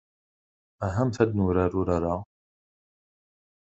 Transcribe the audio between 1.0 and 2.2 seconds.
ad nurar urar-a.